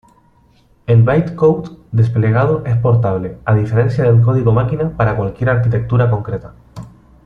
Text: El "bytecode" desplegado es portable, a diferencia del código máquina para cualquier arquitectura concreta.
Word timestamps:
El 0.87 1.03
"bytecode" 1.03 1.77
desplegado 1.91 2.65
es 2.65 2.75
portable, 2.77 3.37
a 3.45 3.53
diferencia 3.53 4.03
del 4.03 4.19
código 4.23 4.51
máquina 4.51 4.97
para 4.97 5.15
cualquier 5.15 5.51
arquitectura 5.51 6.09
concreta. 6.09 6.55